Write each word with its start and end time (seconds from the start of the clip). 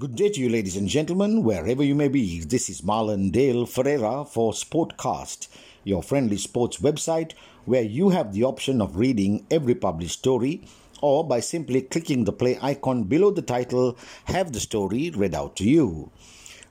Good 0.00 0.14
day 0.14 0.28
to 0.28 0.40
you, 0.40 0.48
ladies 0.48 0.76
and 0.76 0.88
gentlemen, 0.88 1.42
wherever 1.42 1.82
you 1.82 1.96
may 1.96 2.06
be. 2.06 2.38
This 2.38 2.70
is 2.70 2.82
Marlon 2.82 3.32
Dale 3.32 3.66
Ferreira 3.66 4.24
for 4.24 4.52
Sportcast, 4.52 5.48
your 5.82 6.04
friendly 6.04 6.36
sports 6.36 6.76
website 6.76 7.32
where 7.64 7.82
you 7.82 8.10
have 8.10 8.32
the 8.32 8.44
option 8.44 8.80
of 8.80 8.96
reading 8.96 9.44
every 9.50 9.74
published 9.74 10.20
story 10.20 10.62
or 11.00 11.26
by 11.26 11.40
simply 11.40 11.82
clicking 11.82 12.22
the 12.22 12.32
play 12.32 12.56
icon 12.62 13.02
below 13.02 13.32
the 13.32 13.42
title, 13.42 13.98
have 14.26 14.52
the 14.52 14.60
story 14.60 15.10
read 15.10 15.34
out 15.34 15.56
to 15.56 15.64
you. 15.64 16.12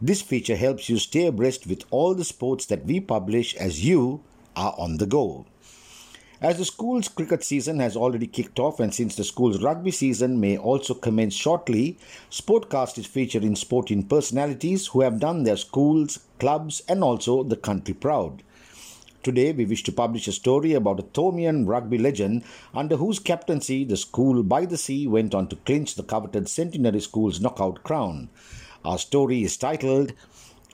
This 0.00 0.22
feature 0.22 0.54
helps 0.54 0.88
you 0.88 0.96
stay 1.00 1.26
abreast 1.26 1.66
with 1.66 1.82
all 1.90 2.14
the 2.14 2.24
sports 2.24 2.64
that 2.66 2.84
we 2.84 3.00
publish 3.00 3.56
as 3.56 3.84
you 3.84 4.22
are 4.54 4.76
on 4.78 4.98
the 4.98 5.06
go. 5.06 5.46
As 6.38 6.58
the 6.58 6.66
school's 6.66 7.08
cricket 7.08 7.42
season 7.42 7.78
has 7.78 7.96
already 7.96 8.26
kicked 8.26 8.58
off, 8.58 8.78
and 8.78 8.92
since 8.92 9.16
the 9.16 9.24
school's 9.24 9.62
rugby 9.62 9.90
season 9.90 10.38
may 10.38 10.58
also 10.58 10.92
commence 10.92 11.32
shortly, 11.32 11.96
Sportcast 12.30 12.98
is 12.98 13.06
featuring 13.06 13.56
sporting 13.56 14.02
personalities 14.02 14.88
who 14.88 15.00
have 15.00 15.18
done 15.18 15.44
their 15.44 15.56
schools, 15.56 16.18
clubs, 16.38 16.82
and 16.88 17.02
also 17.02 17.42
the 17.42 17.56
country 17.56 17.94
proud. 17.94 18.42
Today, 19.22 19.52
we 19.52 19.64
wish 19.64 19.82
to 19.84 19.92
publish 19.92 20.28
a 20.28 20.32
story 20.32 20.74
about 20.74 21.00
a 21.00 21.04
Thomian 21.04 21.66
rugby 21.66 21.96
legend 21.96 22.44
under 22.74 22.98
whose 22.98 23.18
captaincy 23.18 23.84
the 23.84 23.96
school 23.96 24.42
by 24.42 24.66
the 24.66 24.76
sea 24.76 25.06
went 25.06 25.34
on 25.34 25.48
to 25.48 25.56
clinch 25.56 25.94
the 25.94 26.02
coveted 26.02 26.50
Centenary 26.50 27.00
School's 27.00 27.40
knockout 27.40 27.82
crown. 27.82 28.28
Our 28.84 28.98
story 28.98 29.42
is 29.42 29.56
titled 29.56 30.12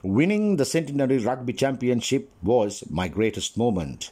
Winning 0.03 0.57
the 0.57 0.65
Centenary 0.65 1.19
Rugby 1.19 1.53
Championship 1.53 2.29
Was 2.43 2.83
My 2.89 3.07
Greatest 3.07 3.57
Moment. 3.57 4.11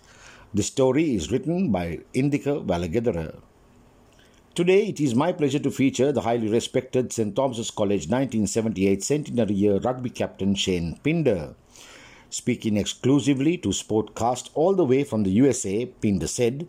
The 0.53 0.63
story 0.63 1.15
is 1.15 1.31
written 1.31 1.71
by 1.71 2.01
Indika 2.13 2.65
Valagedara. 2.65 3.39
Today, 4.53 4.87
it 4.87 4.99
is 4.99 5.15
my 5.15 5.31
pleasure 5.31 5.59
to 5.59 5.71
feature 5.71 6.11
the 6.11 6.19
highly 6.19 6.49
respected 6.49 7.13
St. 7.13 7.33
Thomas's 7.33 7.71
College 7.71 8.09
1978 8.09 9.01
centenary 9.01 9.53
year 9.53 9.77
rugby 9.77 10.09
captain 10.09 10.53
Shane 10.55 10.99
Pinder. 11.05 11.55
Speaking 12.29 12.75
exclusively 12.75 13.57
to 13.59 13.69
Sportcast 13.69 14.49
all 14.53 14.75
the 14.75 14.83
way 14.83 15.05
from 15.05 15.23
the 15.23 15.31
USA, 15.31 15.85
Pinder 15.85 16.27
said, 16.27 16.67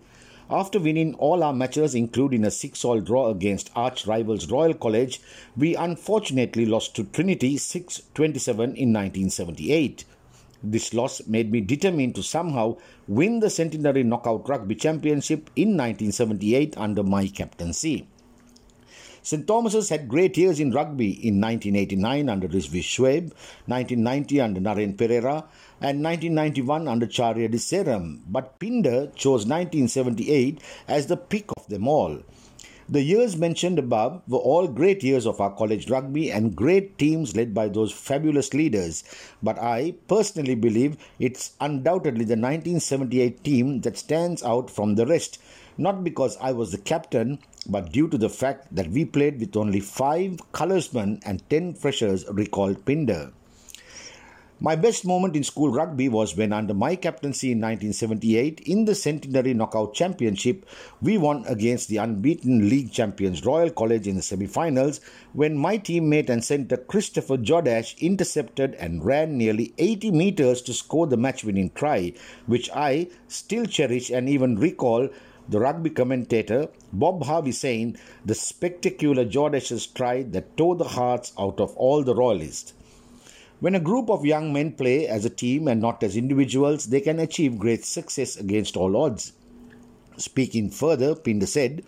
after 0.48 0.78
winning 0.78 1.14
all 1.14 1.42
our 1.42 1.52
matches, 1.52 1.96
including 1.96 2.44
a 2.44 2.52
6 2.52 2.84
all 2.84 3.00
draw 3.00 3.30
against 3.30 3.72
arch 3.74 4.06
rivals 4.06 4.48
Royal 4.48 4.74
College, 4.74 5.20
we 5.56 5.74
unfortunately 5.74 6.66
lost 6.66 6.94
to 6.94 7.02
Trinity 7.02 7.56
6 7.56 8.02
27 8.14 8.62
in 8.62 8.92
1978. 8.92 10.04
This 10.62 10.94
loss 10.94 11.26
made 11.26 11.50
me 11.50 11.60
determined 11.60 12.14
to 12.14 12.22
somehow 12.22 12.76
win 13.08 13.40
the 13.40 13.50
Centenary 13.50 14.04
Knockout 14.04 14.48
Rugby 14.48 14.76
Championship 14.76 15.50
in 15.56 15.70
1978 15.70 16.78
under 16.78 17.02
my 17.02 17.26
captaincy. 17.26 18.06
St. 19.24 19.46
Thomas's 19.46 19.88
had 19.88 20.08
great 20.08 20.36
years 20.36 20.58
in 20.58 20.72
rugby 20.72 21.10
in 21.10 21.40
1989 21.40 22.28
under 22.28 22.48
Rizvi 22.48 22.80
Shoaib, 22.80 23.32
1990 23.66 24.40
under 24.40 24.60
Naren 24.60 24.96
Pereira, 24.98 25.44
and 25.80 26.02
1991 26.02 26.88
under 26.88 27.06
Charya 27.06 27.48
Seram, 27.50 28.20
but 28.26 28.58
Pinder 28.58 29.06
chose 29.14 29.46
1978 29.46 30.60
as 30.88 31.06
the 31.06 31.16
pick 31.16 31.50
of 31.56 31.68
them 31.68 31.86
all. 31.86 32.18
The 32.92 33.00
years 33.02 33.38
mentioned 33.38 33.78
above 33.78 34.20
were 34.28 34.36
all 34.36 34.68
great 34.68 35.02
years 35.02 35.24
of 35.24 35.40
our 35.40 35.50
college 35.50 35.88
rugby 35.88 36.30
and 36.30 36.54
great 36.54 36.98
teams 36.98 37.34
led 37.34 37.54
by 37.54 37.68
those 37.68 37.90
fabulous 37.90 38.52
leaders. 38.52 39.02
But 39.42 39.58
I 39.58 39.94
personally 40.08 40.56
believe 40.56 40.98
it's 41.18 41.52
undoubtedly 41.58 42.26
the 42.26 42.36
1978 42.36 43.42
team 43.42 43.80
that 43.80 43.96
stands 43.96 44.42
out 44.42 44.68
from 44.68 44.96
the 44.96 45.06
rest. 45.06 45.38
Not 45.78 46.04
because 46.04 46.36
I 46.36 46.52
was 46.52 46.70
the 46.70 46.76
captain, 46.76 47.38
but 47.66 47.92
due 47.92 48.08
to 48.08 48.18
the 48.18 48.28
fact 48.28 48.66
that 48.74 48.90
we 48.90 49.06
played 49.06 49.40
with 49.40 49.56
only 49.56 49.80
five 49.80 50.36
colorsmen 50.52 51.22
and 51.24 51.48
ten 51.48 51.72
freshers, 51.72 52.26
recalled 52.28 52.84
Pinder. 52.84 53.32
My 54.64 54.76
best 54.76 55.04
moment 55.04 55.34
in 55.34 55.42
school 55.42 55.72
rugby 55.72 56.08
was 56.08 56.36
when, 56.36 56.52
under 56.52 56.72
my 56.72 56.94
captaincy 56.94 57.50
in 57.50 57.58
1978, 57.58 58.60
in 58.60 58.84
the 58.84 58.94
Centenary 58.94 59.54
Knockout 59.54 59.92
Championship, 59.92 60.64
we 61.00 61.18
won 61.18 61.44
against 61.48 61.88
the 61.88 61.96
unbeaten 61.96 62.68
league 62.68 62.92
champions 62.92 63.44
Royal 63.44 63.70
College 63.70 64.06
in 64.06 64.14
the 64.14 64.22
semi 64.22 64.46
finals 64.46 65.00
when 65.32 65.56
my 65.56 65.78
teammate 65.78 66.30
and 66.30 66.44
centre 66.44 66.76
Christopher 66.76 67.38
Jordash 67.38 67.98
intercepted 67.98 68.76
and 68.76 69.04
ran 69.04 69.36
nearly 69.36 69.74
80 69.78 70.12
metres 70.12 70.62
to 70.62 70.72
score 70.72 71.08
the 71.08 71.16
match 71.16 71.42
winning 71.42 71.72
try, 71.74 72.12
which 72.46 72.70
I 72.72 73.08
still 73.26 73.66
cherish 73.66 74.10
and 74.10 74.28
even 74.28 74.60
recall 74.60 75.08
the 75.48 75.58
rugby 75.58 75.90
commentator 75.90 76.68
Bob 76.92 77.24
Harvey 77.24 77.50
saying 77.50 77.96
the 78.24 78.36
spectacular 78.36 79.24
Jordash's 79.24 79.88
try 79.88 80.22
that 80.22 80.56
tore 80.56 80.76
the 80.76 80.84
hearts 80.84 81.32
out 81.36 81.58
of 81.58 81.76
all 81.76 82.04
the 82.04 82.14
Royalists. 82.14 82.74
When 83.62 83.76
a 83.76 83.80
group 83.80 84.10
of 84.10 84.26
young 84.26 84.52
men 84.52 84.72
play 84.72 85.06
as 85.06 85.24
a 85.24 85.30
team 85.30 85.68
and 85.68 85.80
not 85.80 86.02
as 86.02 86.16
individuals, 86.16 86.86
they 86.86 87.00
can 87.00 87.20
achieve 87.20 87.60
great 87.60 87.84
success 87.84 88.36
against 88.36 88.76
all 88.76 88.96
odds. 88.96 89.34
Speaking 90.16 90.68
further, 90.68 91.14
Pinder 91.14 91.46
said, 91.46 91.84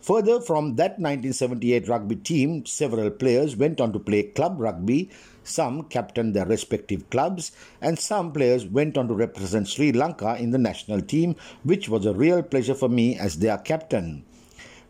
Further, 0.00 0.40
from 0.40 0.76
that 0.76 1.00
1978 1.00 1.88
rugby 1.88 2.14
team, 2.14 2.64
several 2.66 3.10
players 3.10 3.56
went 3.56 3.80
on 3.80 3.92
to 3.94 3.98
play 3.98 4.22
club 4.22 4.60
rugby, 4.60 5.10
some 5.42 5.82
captained 5.82 6.34
their 6.34 6.46
respective 6.46 7.10
clubs, 7.10 7.50
and 7.80 7.98
some 7.98 8.30
players 8.30 8.64
went 8.64 8.96
on 8.96 9.08
to 9.08 9.14
represent 9.14 9.66
Sri 9.66 9.90
Lanka 9.90 10.36
in 10.38 10.52
the 10.52 10.56
national 10.56 11.00
team, 11.00 11.34
which 11.64 11.88
was 11.88 12.06
a 12.06 12.14
real 12.14 12.44
pleasure 12.44 12.76
for 12.76 12.88
me 12.88 13.18
as 13.18 13.40
their 13.40 13.58
captain. 13.58 14.24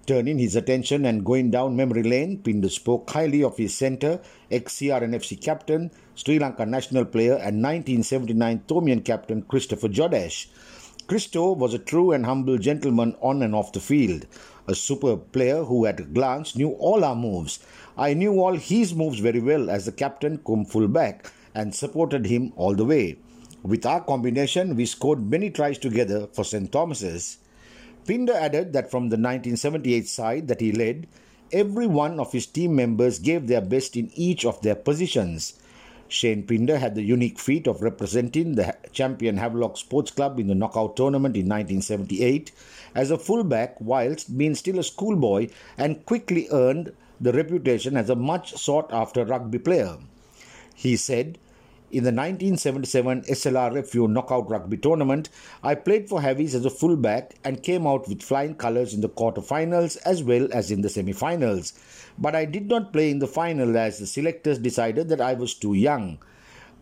Turning 0.08 0.38
his 0.38 0.56
attention 0.56 1.04
and 1.04 1.22
going 1.22 1.50
down 1.50 1.76
memory 1.76 2.02
lane, 2.02 2.38
Pinder 2.38 2.70
spoke 2.70 3.10
highly 3.10 3.44
of 3.44 3.58
his 3.58 3.74
centre, 3.74 4.19
ex-CRNFC 4.50 5.38
captain, 5.42 5.91
Sri 6.14 6.38
Lanka 6.38 6.64
national 6.64 7.04
player 7.04 7.34
and 7.34 7.62
1979 7.62 8.62
Thomian 8.66 9.04
captain 9.04 9.42
Christopher 9.42 9.88
Jordash. 9.88 10.46
Christo 11.08 11.52
was 11.52 11.74
a 11.74 11.78
true 11.78 12.12
and 12.12 12.24
humble 12.24 12.56
gentleman 12.56 13.16
on 13.20 13.42
and 13.42 13.54
off 13.54 13.72
the 13.72 13.80
field, 13.80 14.24
a 14.66 14.74
superb 14.74 15.30
player 15.32 15.62
who 15.62 15.84
at 15.84 16.00
a 16.00 16.04
glance 16.04 16.56
knew 16.56 16.70
all 16.70 17.04
our 17.04 17.14
moves. 17.14 17.58
I 17.98 18.14
knew 18.14 18.40
all 18.40 18.54
his 18.54 18.94
moves 18.94 19.20
very 19.20 19.40
well 19.40 19.69
as 19.69 19.84
the 19.84 19.92
captain 19.92 20.38
come 20.38 20.64
full 20.64 20.88
back 20.88 21.30
and 21.54 21.75
supported 21.75 22.25
him 22.25 22.54
all 22.56 22.75
the 22.75 22.86
way. 22.86 23.19
With 23.62 23.84
our 23.84 24.00
combination, 24.00 24.75
we 24.75 24.86
scored 24.86 25.30
many 25.30 25.50
tries 25.50 25.76
together 25.76 26.28
for 26.28 26.44
St. 26.44 26.72
Thomas's. 26.72 27.36
Pinder 28.06 28.34
added 28.34 28.72
that 28.72 28.91
from 28.91 29.04
the 29.04 29.16
1978 29.16 30.09
side 30.09 30.48
that 30.48 30.60
he 30.60 30.72
led, 30.72 31.06
every 31.53 31.86
one 31.86 32.20
of 32.20 32.32
his 32.32 32.47
team 32.47 32.75
members 32.76 33.19
gave 33.19 33.47
their 33.47 33.60
best 33.60 33.97
in 33.97 34.10
each 34.14 34.44
of 34.44 34.60
their 34.62 34.75
positions. 34.75 35.54
Shane 36.08 36.44
Pinder 36.47 36.78
had 36.78 36.94
the 36.94 37.03
unique 37.03 37.38
feat 37.38 37.66
of 37.66 37.82
representing 37.82 38.54
the 38.54 38.75
champion 38.92 39.37
Havelock 39.37 39.76
Sports 39.76 40.10
Club 40.10 40.41
in 40.41 40.47
the 40.47 40.54
knockout 40.54 40.97
tournament 40.97 41.37
in 41.37 41.47
1978 41.47 42.50
as 42.94 43.10
a 43.10 43.19
fullback 43.19 43.76
whilst 43.78 44.37
being 44.38 44.54
still 44.54 44.78
a 44.78 44.82
schoolboy 44.82 45.48
and 45.76 46.06
quickly 46.06 46.48
earned 46.50 46.92
the 47.20 47.32
reputation 47.32 47.97
as 47.97 48.08
a 48.08 48.16
much 48.16 48.54
sought 48.54 48.91
after 48.91 49.25
rugby 49.25 49.58
player. 49.58 49.98
He 50.75 50.97
said, 50.97 51.37
in 51.91 52.04
the 52.04 52.12
1977 52.12 53.22
SLRFU 53.22 54.10
Knockout 54.10 54.50
Rugby 54.50 54.76
Tournament, 54.76 55.31
I 55.62 55.75
played 55.75 56.06
for 56.06 56.21
Heavies 56.21 56.54
as 56.54 56.66
a 56.66 56.71
fullback 56.71 57.34
and 57.44 57.62
came 57.62 57.87
out 57.87 58.06
with 58.09 58.22
flying 58.22 58.56
colours 58.56 58.93
in 58.93 59.00
the 59.00 59.09
quarterfinals 59.09 59.97
as 60.04 60.22
well 60.22 60.49
as 60.53 60.71
in 60.71 60.82
the 60.82 60.91
semi-finals. 60.91 61.72
But 62.19 62.34
I 62.34 62.44
did 62.44 62.69
not 62.69 62.93
play 62.93 63.10
in 63.10 63.21
the 63.21 63.26
final 63.26 63.76
as 63.78 63.99
the 63.99 64.06
selectors 64.06 64.59
decided 64.59 65.09
that 65.09 65.22
I 65.22 65.32
was 65.32 65.54
too 65.54 65.72
young. 65.72 66.19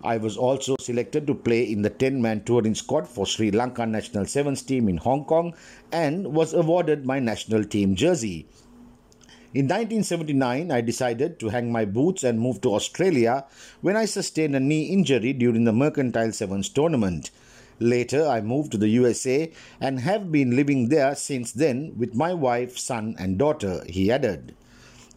I 0.02 0.16
was 0.16 0.36
also 0.36 0.74
selected 0.80 1.26
to 1.28 1.34
play 1.34 1.62
in 1.62 1.82
the 1.82 1.90
10 1.90 2.20
man 2.20 2.42
touring 2.44 2.74
squad 2.74 3.06
for 3.08 3.26
Sri 3.26 3.50
Lanka 3.50 3.86
national 3.86 4.26
sevens 4.26 4.62
team 4.62 4.88
in 4.88 4.96
Hong 4.96 5.24
Kong 5.24 5.54
and 5.92 6.34
was 6.34 6.52
awarded 6.52 7.06
my 7.06 7.20
national 7.20 7.64
team 7.64 7.94
jersey. 7.94 8.46
In 9.56 9.68
1979, 9.68 10.70
I 10.70 10.82
decided 10.82 11.40
to 11.40 11.48
hang 11.48 11.72
my 11.72 11.86
boots 11.86 12.22
and 12.24 12.38
move 12.38 12.60
to 12.60 12.74
Australia 12.74 13.46
when 13.80 13.96
I 13.96 14.04
sustained 14.04 14.54
a 14.54 14.60
knee 14.60 14.92
injury 14.92 15.32
during 15.32 15.64
the 15.64 15.72
Mercantile 15.72 16.32
Sevens 16.32 16.68
tournament. 16.68 17.30
Later, 17.78 18.26
I 18.26 18.42
moved 18.42 18.72
to 18.72 18.76
the 18.76 18.90
USA 18.90 19.50
and 19.80 20.00
have 20.00 20.30
been 20.30 20.54
living 20.54 20.90
there 20.90 21.14
since 21.14 21.52
then 21.52 21.94
with 21.96 22.14
my 22.14 22.34
wife, 22.34 22.76
son, 22.76 23.16
and 23.18 23.38
daughter, 23.38 23.82
he 23.88 24.12
added. 24.12 24.54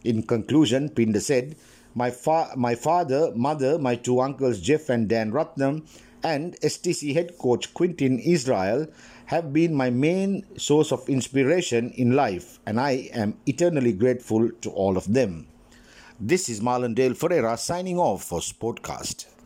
In 0.04 0.22
conclusion, 0.22 0.88
Pinder 0.88 1.20
said, 1.20 1.54
my, 1.94 2.10
fa- 2.10 2.52
my 2.56 2.74
father, 2.74 3.32
mother, 3.34 3.78
my 3.78 3.96
two 3.96 4.20
uncles, 4.20 4.60
Jeff 4.60 4.88
and 4.88 5.08
Dan 5.08 5.32
Ratnam, 5.32 5.86
and 6.22 6.54
STC 6.60 7.14
head 7.14 7.38
coach 7.38 7.72
Quintin 7.74 8.18
Israel 8.18 8.86
have 9.26 9.52
been 9.52 9.74
my 9.74 9.90
main 9.90 10.44
source 10.58 10.92
of 10.92 11.08
inspiration 11.08 11.90
in 11.92 12.16
life, 12.16 12.58
and 12.66 12.80
I 12.80 13.08
am 13.12 13.38
eternally 13.46 13.92
grateful 13.92 14.50
to 14.60 14.70
all 14.70 14.96
of 14.96 15.12
them. 15.12 15.46
This 16.18 16.48
is 16.48 16.60
Marlon 16.60 16.94
Dale 16.94 17.14
Ferreira 17.14 17.56
signing 17.56 17.98
off 17.98 18.24
for 18.24 18.40
Sportcast. 18.40 19.26